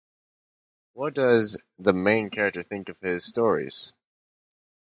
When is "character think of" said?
2.31-2.99